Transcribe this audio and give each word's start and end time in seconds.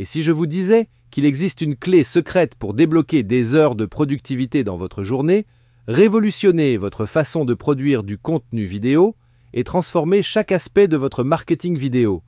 Et 0.00 0.06
si 0.06 0.22
je 0.22 0.32
vous 0.32 0.46
disais 0.46 0.88
qu'il 1.10 1.26
existe 1.26 1.60
une 1.60 1.76
clé 1.76 2.04
secrète 2.04 2.54
pour 2.54 2.72
débloquer 2.72 3.22
des 3.22 3.52
heures 3.52 3.74
de 3.74 3.84
productivité 3.84 4.64
dans 4.64 4.78
votre 4.78 5.04
journée, 5.04 5.44
révolutionner 5.88 6.78
votre 6.78 7.04
façon 7.04 7.44
de 7.44 7.52
produire 7.52 8.02
du 8.02 8.16
contenu 8.16 8.64
vidéo 8.64 9.14
et 9.52 9.62
transformer 9.62 10.22
chaque 10.22 10.52
aspect 10.52 10.88
de 10.88 10.96
votre 10.96 11.22
marketing 11.22 11.76
vidéo, 11.76 12.22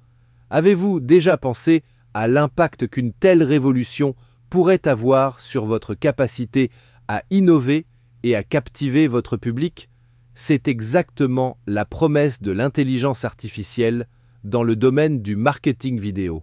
avez-vous 0.51 1.01
déjà 1.01 1.39
pensé 1.39 1.83
à 2.13 2.29
l'impact 2.29 2.89
qu'une 2.89 3.15
telle 3.15 3.43
révolution 3.43 4.15
pourrait 4.51 4.87
avoir 4.87 5.41
sur 5.41 5.65
votre 5.65 5.95
capacité 5.95 6.71
à 7.09 7.23
innover 7.31 7.87
et 8.23 8.37
à 8.37 8.43
captiver 8.43 9.09
votre 9.09 9.39
public? 9.39 9.89
C'est 10.35 10.69
exactement 10.69 11.57
la 11.67 11.87
promesse 11.87 12.43
de 12.43 12.53
l'intelligence 12.53 13.25
artificielle 13.25 14.09
dans 14.45 14.63
le 14.63 14.77
domaine 14.77 15.23
du 15.23 15.37
marketing 15.37 15.99
vidéo. 15.99 16.43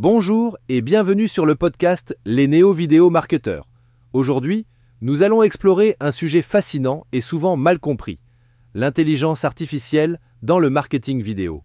Bonjour 0.00 0.56
et 0.68 0.80
bienvenue 0.80 1.26
sur 1.26 1.44
le 1.44 1.56
podcast 1.56 2.16
Les 2.24 2.46
Néo-Vidéo 2.46 3.10
Marketeurs. 3.10 3.66
Aujourd'hui, 4.12 4.64
nous 5.00 5.24
allons 5.24 5.42
explorer 5.42 5.96
un 5.98 6.12
sujet 6.12 6.40
fascinant 6.40 7.04
et 7.10 7.20
souvent 7.20 7.56
mal 7.56 7.80
compris, 7.80 8.20
l'intelligence 8.74 9.44
artificielle 9.44 10.20
dans 10.40 10.60
le 10.60 10.70
marketing 10.70 11.20
vidéo. 11.20 11.64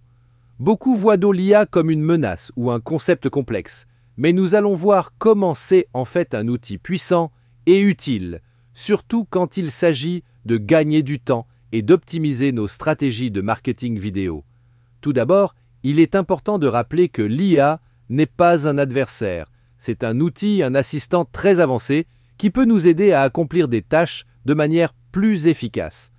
Beaucoup 0.58 0.95
voient 0.95 1.17
donc 1.17 1.35
l'IA 1.35 1.67
comme 1.67 1.91
une 1.91 2.02
menace 2.02 2.52
ou 2.55 2.71
un 2.71 2.80
concept 2.80 3.30
complexe, 3.30 3.85
mais 4.17 4.33
nous 4.33 4.55
allons 4.55 4.73
voir 4.73 5.13
comment 5.19 5.53
c'est 5.53 5.86
en 5.93 6.03
fait 6.03 6.33
un 6.33 6.47
outil 6.47 6.80
puissant 6.80 7.31
et 7.67 7.81
utile, 7.81 8.41
surtout 8.73 9.27
quand 9.30 9.58
il 9.58 9.69
s'agit 9.69 10.23
de 10.45 10.58
gagner 10.58 11.03
du 11.03 11.19
temps 11.19 11.45
et 11.71 11.83
d'optimiser 11.83 12.52
nos 12.52 12.67
stratégies 12.67 13.30
de 13.30 13.41
marketing 13.41 13.99
vidéo. 13.99 14.43
Tout 15.02 15.13
d'abord, 15.13 15.53
il 15.83 15.99
est 15.99 16.15
important 16.15 16.58
de 16.58 16.65
rappeler 16.65 17.09
que 17.09 17.21
l'IA 17.21 17.80
n'est 18.09 18.25
pas 18.25 18.67
un 18.67 18.77
adversaire. 18.77 19.51
C'est 19.77 20.03
un 20.03 20.19
outil, 20.19 20.63
un 20.63 20.75
assistant 20.75 21.25
très 21.25 21.59
avancé 21.59 22.07
qui 22.37 22.49
peut 22.49 22.65
nous 22.65 22.87
aider 22.87 23.11
à 23.11 23.21
accomplir 23.21 23.67
des 23.67 23.81
tâches 23.81 24.25
de 24.45 24.53
manière 24.53 24.93
plus 25.11 25.47
efficace. 25.47 26.11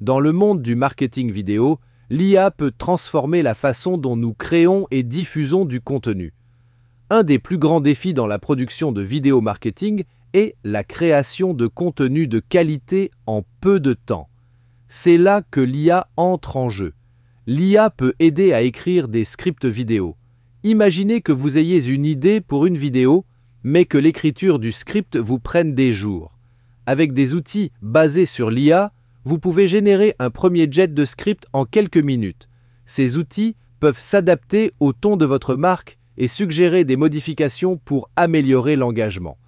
Dans 0.00 0.20
le 0.20 0.32
monde 0.32 0.62
du 0.62 0.76
marketing 0.76 1.30
vidéo, 1.30 1.80
l'IA 2.10 2.50
peut 2.50 2.72
transformer 2.76 3.42
la 3.42 3.54
façon 3.54 3.98
dont 3.98 4.16
nous 4.16 4.32
créons 4.32 4.86
et 4.90 5.02
diffusons 5.02 5.64
du 5.64 5.80
contenu. 5.80 6.32
Un 7.10 7.22
des 7.22 7.38
plus 7.38 7.58
grands 7.58 7.80
défis 7.80 8.14
dans 8.14 8.26
la 8.26 8.38
production 8.38 8.92
de 8.92 9.02
vidéo 9.02 9.40
marketing 9.40 10.04
est 10.34 10.56
la 10.62 10.84
création 10.84 11.54
de 11.54 11.66
contenu 11.66 12.26
de 12.26 12.38
qualité 12.38 13.10
en 13.26 13.42
peu 13.60 13.80
de 13.80 13.94
temps. 13.94 14.28
C'est 14.88 15.18
là 15.18 15.42
que 15.50 15.60
l'IA 15.60 16.08
entre 16.16 16.56
en 16.56 16.68
jeu. 16.68 16.94
L'IA 17.46 17.90
peut 17.90 18.14
aider 18.18 18.52
à 18.52 18.62
écrire 18.62 19.08
des 19.08 19.24
scripts 19.24 19.66
vidéo. 19.66 20.16
Imaginez 20.68 21.22
que 21.22 21.32
vous 21.32 21.56
ayez 21.56 21.88
une 21.88 22.04
idée 22.04 22.42
pour 22.42 22.66
une 22.66 22.76
vidéo, 22.76 23.24
mais 23.62 23.86
que 23.86 23.96
l'écriture 23.96 24.58
du 24.58 24.70
script 24.70 25.16
vous 25.16 25.38
prenne 25.38 25.74
des 25.74 25.94
jours. 25.94 26.36
Avec 26.84 27.14
des 27.14 27.32
outils 27.32 27.72
basés 27.80 28.26
sur 28.26 28.50
l'IA, 28.50 28.92
vous 29.24 29.38
pouvez 29.38 29.66
générer 29.66 30.14
un 30.18 30.28
premier 30.28 30.70
jet 30.70 30.92
de 30.92 31.04
script 31.06 31.46
en 31.54 31.64
quelques 31.64 31.96
minutes. 31.96 32.50
Ces 32.84 33.16
outils 33.16 33.56
peuvent 33.80 33.98
s'adapter 33.98 34.74
au 34.78 34.92
ton 34.92 35.16
de 35.16 35.24
votre 35.24 35.56
marque 35.56 35.96
et 36.18 36.28
suggérer 36.28 36.84
des 36.84 36.96
modifications 36.96 37.78
pour 37.78 38.10
améliorer 38.16 38.76
l'engagement. 38.76 39.38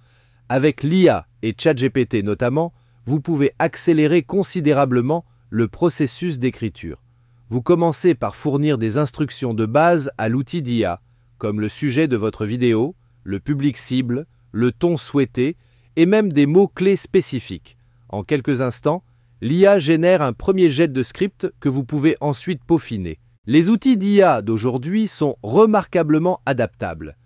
Avec 0.49 0.81
l'IA 0.81 1.27
et 1.43 1.53
ChatGPT 1.55 2.23
notamment, 2.23 2.73
vous 3.05 3.19
pouvez 3.19 3.51
accélérer 3.59 4.23
considérablement 4.23 5.23
le 5.51 5.67
processus 5.67 6.39
d'écriture. 6.39 7.03
Vous 7.51 7.61
commencez 7.61 8.15
par 8.15 8.35
fournir 8.35 8.79
des 8.79 8.97
instructions 8.97 9.53
de 9.53 9.67
base 9.67 10.09
à 10.17 10.27
l'outil 10.27 10.63
d'IA, 10.63 10.99
comme 11.41 11.59
le 11.59 11.69
sujet 11.69 12.07
de 12.07 12.17
votre 12.17 12.45
vidéo, 12.45 12.95
le 13.23 13.39
public 13.39 13.75
cible, 13.75 14.27
le 14.51 14.71
ton 14.71 14.95
souhaité 14.95 15.57
et 15.95 16.05
même 16.05 16.31
des 16.31 16.45
mots-clés 16.45 16.95
spécifiques. 16.95 17.77
En 18.09 18.21
quelques 18.21 18.61
instants, 18.61 19.03
l'IA 19.41 19.79
génère 19.79 20.21
un 20.21 20.33
premier 20.33 20.69
jet 20.69 20.87
de 20.87 21.01
script 21.01 21.51
que 21.59 21.67
vous 21.67 21.83
pouvez 21.83 22.15
ensuite 22.21 22.63
peaufiner. 22.63 23.17
Les 23.47 23.71
outils 23.71 23.97
d'IA 23.97 24.43
d'aujourd'hui 24.43 25.07
sont 25.07 25.35
remarquablement 25.41 26.41
adaptables. 26.45 27.17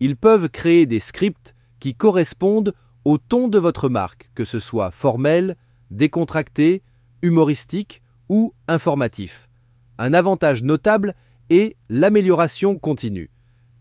Ils 0.00 0.16
peuvent 0.16 0.48
créer 0.48 0.86
des 0.86 0.98
scripts 0.98 1.54
qui 1.80 1.94
correspondent 1.94 2.72
au 3.04 3.18
ton 3.18 3.46
de 3.46 3.58
votre 3.58 3.90
marque, 3.90 4.30
que 4.34 4.46
ce 4.46 4.58
soit 4.58 4.90
formel, 4.90 5.54
décontracté, 5.90 6.82
humoristique 7.20 8.00
ou 8.30 8.54
informatif. 8.68 9.50
Un 9.98 10.14
avantage 10.14 10.62
notable 10.62 11.14
est 11.50 11.76
l'amélioration 11.90 12.78
continue. 12.78 13.28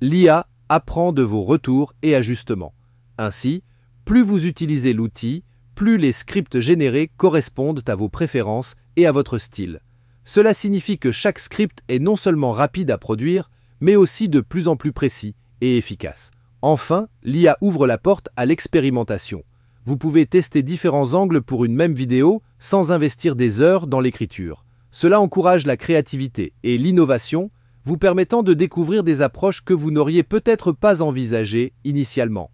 L'IA 0.01 0.47
apprend 0.69 1.11
de 1.11 1.23
vos 1.23 1.43
retours 1.43 1.93
et 2.03 2.15
ajustements. 2.15 2.73
Ainsi, 3.17 3.63
plus 4.05 4.21
vous 4.21 4.45
utilisez 4.45 4.93
l'outil, 4.93 5.43
plus 5.75 5.97
les 5.97 6.13
scripts 6.13 6.61
générés 6.61 7.11
correspondent 7.17 7.83
à 7.85 7.95
vos 7.95 8.07
préférences 8.07 8.75
et 8.95 9.05
à 9.05 9.11
votre 9.11 9.39
style. 9.39 9.81
Cela 10.23 10.53
signifie 10.53 10.99
que 10.99 11.11
chaque 11.11 11.39
script 11.39 11.81
est 11.89 11.99
non 11.99 12.15
seulement 12.15 12.51
rapide 12.51 12.91
à 12.91 12.97
produire, 12.97 13.49
mais 13.81 13.97
aussi 13.97 14.29
de 14.29 14.39
plus 14.39 14.69
en 14.69 14.77
plus 14.77 14.93
précis 14.93 15.35
et 15.59 15.77
efficace. 15.77 16.31
Enfin, 16.61 17.09
l'IA 17.23 17.57
ouvre 17.59 17.85
la 17.85 17.97
porte 17.97 18.29
à 18.37 18.45
l'expérimentation. 18.45 19.43
Vous 19.85 19.97
pouvez 19.97 20.25
tester 20.25 20.63
différents 20.63 21.13
angles 21.13 21.41
pour 21.41 21.65
une 21.65 21.75
même 21.75 21.93
vidéo 21.93 22.41
sans 22.57 22.93
investir 22.93 23.35
des 23.35 23.59
heures 23.59 23.85
dans 23.85 23.99
l'écriture. 23.99 24.63
Cela 24.91 25.19
encourage 25.19 25.65
la 25.65 25.75
créativité 25.77 26.53
et 26.63 26.77
l'innovation, 26.77 27.51
vous 27.85 27.97
permettant 27.97 28.43
de 28.43 28.53
découvrir 28.53 29.03
des 29.03 29.21
approches 29.21 29.63
que 29.63 29.73
vous 29.73 29.91
n'auriez 29.91 30.23
peut-être 30.23 30.71
pas 30.71 31.01
envisagées 31.01 31.73
initialement. 31.83 32.51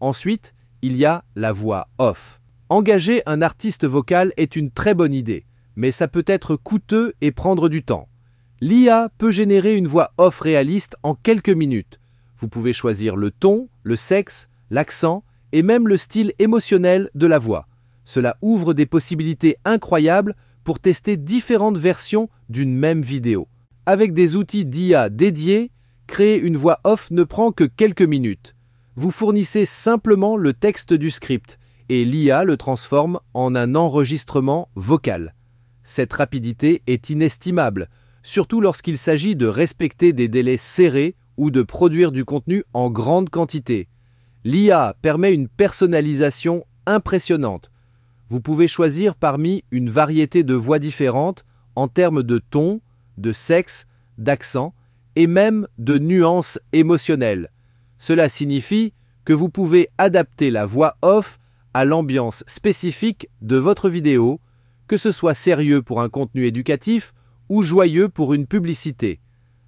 Ensuite, 0.00 0.54
il 0.82 0.96
y 0.96 1.04
a 1.04 1.24
la 1.34 1.52
voix 1.52 1.88
off. 1.98 2.40
Engager 2.68 3.22
un 3.26 3.42
artiste 3.42 3.86
vocal 3.86 4.32
est 4.36 4.54
une 4.54 4.70
très 4.70 4.94
bonne 4.94 5.14
idée, 5.14 5.46
mais 5.74 5.90
ça 5.90 6.06
peut 6.06 6.24
être 6.26 6.56
coûteux 6.56 7.14
et 7.20 7.32
prendre 7.32 7.68
du 7.68 7.82
temps. 7.82 8.08
L'IA 8.60 9.10
peut 9.18 9.30
générer 9.30 9.76
une 9.76 9.86
voix 9.86 10.12
off 10.18 10.40
réaliste 10.40 10.96
en 11.02 11.14
quelques 11.14 11.48
minutes. 11.48 12.00
Vous 12.38 12.48
pouvez 12.48 12.72
choisir 12.72 13.16
le 13.16 13.30
ton, 13.30 13.68
le 13.82 13.96
sexe, 13.96 14.48
l'accent 14.70 15.24
et 15.52 15.62
même 15.62 15.88
le 15.88 15.96
style 15.96 16.32
émotionnel 16.38 17.10
de 17.14 17.26
la 17.26 17.38
voix. 17.38 17.66
Cela 18.04 18.36
ouvre 18.42 18.74
des 18.74 18.86
possibilités 18.86 19.56
incroyables 19.64 20.34
pour 20.62 20.78
tester 20.78 21.16
différentes 21.16 21.78
versions 21.78 22.28
d'une 22.48 22.74
même 22.74 23.02
vidéo. 23.02 23.48
Avec 23.88 24.12
des 24.12 24.36
outils 24.36 24.66
d'IA 24.66 25.08
dédiés, 25.08 25.70
créer 26.06 26.38
une 26.38 26.58
voix 26.58 26.78
off 26.84 27.10
ne 27.10 27.24
prend 27.24 27.52
que 27.52 27.64
quelques 27.64 28.02
minutes. 28.02 28.54
Vous 28.96 29.10
fournissez 29.10 29.64
simplement 29.64 30.36
le 30.36 30.52
texte 30.52 30.92
du 30.92 31.08
script 31.10 31.58
et 31.88 32.04
l'IA 32.04 32.44
le 32.44 32.58
transforme 32.58 33.18
en 33.32 33.54
un 33.54 33.74
enregistrement 33.74 34.68
vocal. 34.74 35.34
Cette 35.84 36.12
rapidité 36.12 36.82
est 36.86 37.08
inestimable, 37.08 37.88
surtout 38.22 38.60
lorsqu'il 38.60 38.98
s'agit 38.98 39.36
de 39.36 39.46
respecter 39.46 40.12
des 40.12 40.28
délais 40.28 40.58
serrés 40.58 41.16
ou 41.38 41.50
de 41.50 41.62
produire 41.62 42.12
du 42.12 42.26
contenu 42.26 42.64
en 42.74 42.90
grande 42.90 43.30
quantité. 43.30 43.88
L'IA 44.44 44.98
permet 45.00 45.32
une 45.32 45.48
personnalisation 45.48 46.66
impressionnante, 46.84 47.70
vous 48.28 48.42
pouvez 48.42 48.68
choisir 48.68 49.14
parmi 49.14 49.64
une 49.70 49.88
variété 49.88 50.42
de 50.42 50.52
voix 50.52 50.78
différentes 50.78 51.46
en 51.74 51.88
termes 51.88 52.22
de 52.22 52.36
ton, 52.50 52.82
de 53.20 53.32
sexe, 53.32 53.86
d'accent 54.16 54.74
et 55.16 55.26
même 55.26 55.66
de 55.78 55.98
nuances 55.98 56.58
émotionnelles. 56.72 57.50
Cela 57.98 58.28
signifie 58.28 58.92
que 59.24 59.32
vous 59.32 59.48
pouvez 59.48 59.88
adapter 59.98 60.50
la 60.50 60.64
voix 60.64 60.96
off 61.02 61.38
à 61.74 61.84
l'ambiance 61.84 62.44
spécifique 62.46 63.28
de 63.42 63.56
votre 63.56 63.88
vidéo, 63.88 64.40
que 64.86 64.96
ce 64.96 65.10
soit 65.10 65.34
sérieux 65.34 65.82
pour 65.82 66.00
un 66.00 66.08
contenu 66.08 66.46
éducatif 66.46 67.12
ou 67.48 67.62
joyeux 67.62 68.08
pour 68.08 68.32
une 68.32 68.46
publicité. 68.46 69.20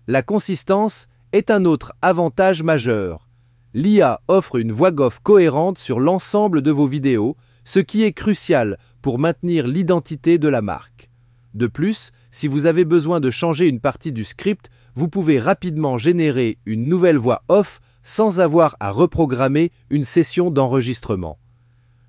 La 0.06 0.22
consistance 0.22 1.08
est 1.32 1.50
un 1.50 1.64
autre 1.64 1.92
avantage 2.00 2.62
majeur. 2.62 3.28
L'IA 3.74 4.20
offre 4.28 4.56
une 4.56 4.72
voix 4.72 4.98
off 5.00 5.20
cohérente 5.20 5.78
sur 5.78 6.00
l'ensemble 6.00 6.62
de 6.62 6.70
vos 6.70 6.86
vidéos, 6.86 7.36
ce 7.64 7.78
qui 7.78 8.02
est 8.02 8.12
crucial 8.12 8.78
pour 9.02 9.18
maintenir 9.18 9.66
l'identité 9.66 10.38
de 10.38 10.48
la 10.48 10.62
marque. 10.62 11.09
De 11.54 11.66
plus, 11.66 12.12
si 12.30 12.46
vous 12.48 12.66
avez 12.66 12.84
besoin 12.84 13.20
de 13.20 13.30
changer 13.30 13.66
une 13.66 13.80
partie 13.80 14.12
du 14.12 14.24
script, 14.24 14.70
vous 14.94 15.08
pouvez 15.08 15.40
rapidement 15.40 15.98
générer 15.98 16.58
une 16.66 16.88
nouvelle 16.88 17.18
voix 17.18 17.42
off 17.48 17.80
sans 18.02 18.40
avoir 18.40 18.76
à 18.80 18.90
reprogrammer 18.90 19.72
une 19.90 20.04
session 20.04 20.50
d'enregistrement. 20.50 21.38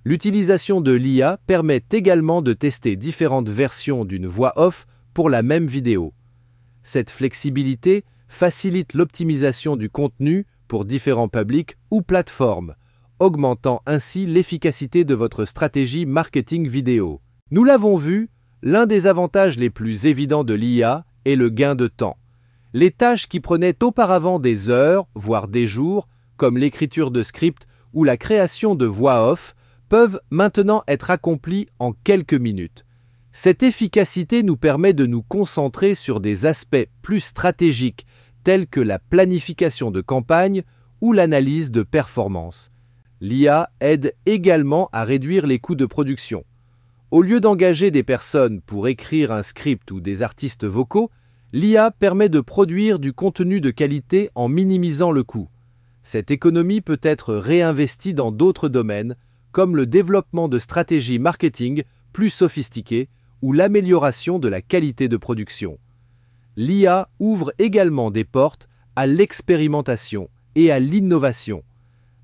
L'utilisation 0.03 0.81
de 0.81 0.91
l'IA 0.91 1.39
permet 1.45 1.83
également 1.91 2.41
de 2.41 2.53
tester 2.53 2.95
différentes 2.95 3.49
versions 3.49 4.05
d'une 4.05 4.27
voix 4.27 4.53
off 4.55 4.85
pour 5.13 5.29
la 5.29 5.43
même 5.43 5.67
vidéo. 5.67 6.13
Cette 6.83 7.11
flexibilité 7.11 8.03
facilite 8.27 8.93
l'optimisation 8.93 9.75
du 9.75 9.89
contenu 9.89 10.45
pour 10.67 10.85
différents 10.85 11.27
publics 11.27 11.75
ou 11.91 12.01
plateformes, 12.01 12.75
augmentant 13.19 13.81
ainsi 13.85 14.25
l'efficacité 14.25 15.03
de 15.03 15.13
votre 15.13 15.45
stratégie 15.45 16.05
marketing 16.05 16.67
vidéo. 16.67 17.21
Nous 17.51 17.63
l'avons 17.63 17.97
vu, 17.97 18.29
l'un 18.63 18.85
des 18.85 19.07
avantages 19.07 19.57
les 19.57 19.69
plus 19.69 20.05
évidents 20.05 20.43
de 20.43 20.53
l'IA 20.53 21.05
est 21.25 21.35
le 21.35 21.49
gain 21.49 21.75
de 21.75 21.87
temps. 21.87 22.17
Les 22.73 22.91
tâches 22.91 23.27
qui 23.27 23.39
prenaient 23.39 23.83
auparavant 23.83 24.39
des 24.39 24.69
heures, 24.69 25.07
voire 25.15 25.47
des 25.47 25.67
jours, 25.67 26.07
comme 26.37 26.57
l'écriture 26.57 27.11
de 27.11 27.23
script 27.23 27.67
ou 27.93 28.03
la 28.03 28.17
création 28.17 28.75
de 28.75 28.85
voix 28.85 29.29
off, 29.29 29.55
peuvent 29.89 30.21
maintenant 30.29 30.83
être 30.87 31.11
accomplies 31.11 31.67
en 31.79 31.91
quelques 31.91 32.33
minutes. 32.33 32.85
Cette 33.33 33.63
efficacité 33.63 34.43
nous 34.43 34.57
permet 34.57 34.93
de 34.93 35.05
nous 35.05 35.21
concentrer 35.21 35.95
sur 35.95 36.19
des 36.19 36.45
aspects 36.45 36.87
plus 37.01 37.19
stratégiques 37.19 38.05
tels 38.43 38.67
que 38.67 38.79
la 38.79 38.99
planification 38.99 39.91
de 39.91 40.01
campagne 40.01 40.63
ou 41.01 41.13
l'analyse 41.13 41.71
de 41.71 41.83
performance. 41.83 42.71
L'IA 43.21 43.69
aide 43.79 44.13
également 44.25 44.89
à 44.93 45.03
réduire 45.03 45.45
les 45.45 45.59
coûts 45.59 45.75
de 45.75 45.85
production. 45.85 46.43
Au 47.11 47.21
lieu 47.21 47.41
d'engager 47.41 47.91
des 47.91 48.03
personnes 48.03 48.61
pour 48.61 48.87
écrire 48.87 49.33
un 49.33 49.43
script 49.43 49.91
ou 49.91 49.99
des 49.99 50.21
artistes 50.21 50.63
vocaux, 50.63 51.11
l'IA 51.51 51.91
permet 51.91 52.29
de 52.29 52.39
produire 52.39 52.99
du 52.99 53.11
contenu 53.11 53.59
de 53.59 53.69
qualité 53.69 54.29
en 54.33 54.47
minimisant 54.47 55.11
le 55.11 55.25
coût. 55.25 55.49
Cette 56.03 56.31
économie 56.31 56.79
peut 56.79 57.01
être 57.03 57.33
réinvestie 57.35 58.13
dans 58.13 58.31
d'autres 58.31 58.69
domaines, 58.69 59.17
comme 59.51 59.75
le 59.75 59.85
développement 59.85 60.47
de 60.47 60.57
stratégies 60.57 61.19
marketing 61.19 61.83
plus 62.13 62.29
sophistiquées 62.29 63.09
ou 63.41 63.51
l'amélioration 63.51 64.39
de 64.39 64.47
la 64.47 64.61
qualité 64.61 65.09
de 65.09 65.17
production. 65.17 65.79
L'IA 66.55 67.09
ouvre 67.19 67.51
également 67.59 68.09
des 68.09 68.23
portes 68.23 68.69
à 68.95 69.05
l'expérimentation 69.05 70.29
et 70.55 70.71
à 70.71 70.79
l'innovation. 70.79 71.65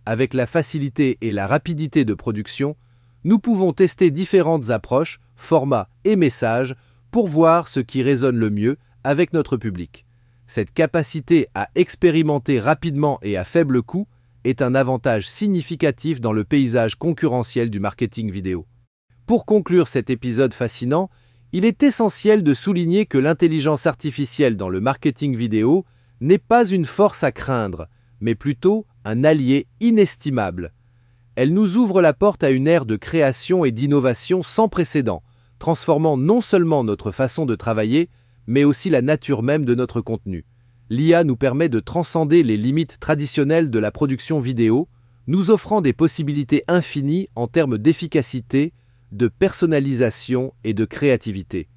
Avec 0.05 0.33
la 0.33 0.47
facilité 0.47 1.17
et 1.19 1.31
la 1.31 1.45
rapidité 1.45 2.05
de 2.05 2.13
production, 2.13 2.77
nous 3.27 3.39
pouvons 3.39 3.73
tester 3.73 4.09
différentes 4.09 4.69
approches, 4.69 5.19
formats 5.35 5.89
et 6.05 6.15
messages 6.15 6.77
pour 7.11 7.27
voir 7.27 7.67
ce 7.67 7.81
qui 7.81 8.01
résonne 8.01 8.37
le 8.37 8.49
mieux 8.49 8.77
avec 9.03 9.33
notre 9.33 9.57
public. 9.57 10.05
Cette 10.45 10.73
capacité 10.73 11.49
à 11.53 11.67
expérimenter 11.75 12.57
rapidement 12.61 13.19
et 13.21 13.35
à 13.35 13.43
faible 13.43 13.81
coût 13.81 14.07
est 14.45 14.61
un 14.61 14.75
avantage 14.75 15.27
significatif 15.27 16.21
dans 16.21 16.31
le 16.31 16.45
paysage 16.45 16.95
concurrentiel 16.95 17.69
du 17.69 17.81
marketing 17.81 18.31
vidéo. 18.31 18.65
Pour 19.25 19.45
conclure 19.45 19.89
cet 19.89 20.09
épisode 20.09 20.53
fascinant, 20.53 21.09
il 21.51 21.65
est 21.65 21.83
essentiel 21.83 22.43
de 22.43 22.53
souligner 22.53 23.07
que 23.07 23.17
l'intelligence 23.17 23.87
artificielle 23.87 24.55
dans 24.55 24.69
le 24.69 24.79
marketing 24.79 25.35
vidéo 25.35 25.83
n'est 26.21 26.37
pas 26.37 26.65
une 26.65 26.85
force 26.85 27.25
à 27.25 27.33
craindre, 27.33 27.89
mais 28.21 28.35
plutôt 28.35 28.85
un 29.03 29.25
allié 29.25 29.67
inestimable. 29.81 30.71
Elle 31.37 31.53
nous 31.53 31.77
ouvre 31.77 32.01
la 32.01 32.11
porte 32.11 32.43
à 32.43 32.49
une 32.49 32.67
ère 32.67 32.85
de 32.85 32.97
création 32.97 33.63
et 33.63 33.71
d'innovation 33.71 34.43
sans 34.43 34.67
précédent, 34.67 35.23
transformant 35.57 36.17
non 36.17 36.41
seulement 36.41 36.83
notre 36.83 37.11
façon 37.11 37.45
de 37.45 37.55
travailler, 37.55 38.09
mais 38.45 38.65
aussi 38.65 38.89
la 38.89 39.01
nature 39.01 39.41
même 39.41 39.63
de 39.63 39.75
notre 39.75 40.01
contenu 40.01 40.43
l'IA 40.89 41.23
nous 41.23 41.35
permet 41.35 41.69
de 41.69 41.79
transcender 41.79 42.43
les 42.43 42.57
limites 42.57 42.99
traditionnelles 42.99 43.69
de 43.69 43.79
la 43.79 43.91
production 43.91 44.39
vidéo, 44.39 44.87
nous 45.27 45.51
offrant 45.51 45.81
des 45.81 45.93
possibilités 45.93 46.63
infinies 46.67 47.27
en 47.35 47.47
termes 47.47 47.77
d'efficacité, 47.77 48.73
de 49.11 49.27
personnalisation 49.27 50.53
et 50.63 50.73
de 50.73 50.85
créativité. 50.85 51.67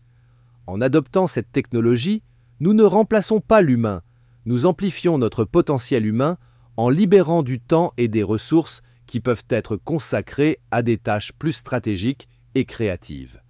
En 0.66 0.80
adoptant 0.80 1.26
cette 1.26 1.50
technologie, 1.50 2.22
nous 2.60 2.74
ne 2.74 2.84
remplaçons 2.84 3.40
pas 3.40 3.62
l'humain, 3.62 4.02
nous 4.46 4.66
amplifions 4.66 5.18
notre 5.18 5.44
potentiel 5.44 6.06
humain 6.06 6.38
en 6.76 6.88
libérant 6.88 7.42
du 7.42 7.60
temps 7.60 7.92
et 7.96 8.08
des 8.08 8.22
ressources 8.22 8.82
qui 9.10 9.18
peuvent 9.18 9.42
être 9.50 9.74
consacrées 9.74 10.60
à 10.70 10.82
des 10.82 10.96
tâches 10.96 11.32
plus 11.32 11.52
stratégiques 11.52 12.28
et 12.54 12.64
créatives. 12.64 13.40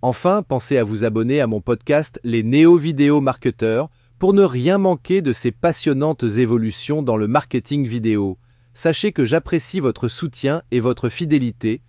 Enfin, 0.00 0.42
pensez 0.42 0.78
à 0.78 0.84
vous 0.84 1.04
abonner 1.04 1.42
à 1.42 1.46
mon 1.46 1.60
podcast 1.60 2.18
Les 2.24 2.42
Néo-Vidéo 2.42 3.20
Marketeurs 3.20 3.90
pour 4.18 4.32
ne 4.32 4.42
rien 4.42 4.78
manquer 4.78 5.20
de 5.20 5.34
ces 5.34 5.52
passionnantes 5.52 6.22
évolutions 6.22 7.02
dans 7.02 7.18
le 7.18 7.28
marketing 7.28 7.86
vidéo, 7.86 8.38
sachez 8.72 9.12
que 9.12 9.26
j'apprécie 9.26 9.80
votre 9.80 10.08
soutien 10.08 10.62
et 10.70 10.80
votre 10.80 11.10
fidélité. 11.10 11.82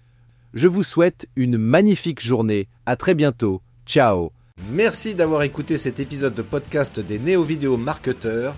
Je 0.54 0.68
vous 0.68 0.84
souhaite 0.84 1.28
une 1.38 1.58
magnifique 1.58 2.22
journée. 2.22 2.68
À 2.86 2.98
très 2.98 3.16
bientôt. 3.16 3.62
Ciao. 3.86 4.31
Merci 4.69 5.16
d'avoir 5.16 5.44
écouté 5.44 5.78
cet 5.78 6.02
épisode 6.02 6.36
de 6.36 6.42
podcast 6.42 7.00
des 7.00 7.19
Néo-Vidéo 7.19 7.78
Marketeurs. 7.78 8.58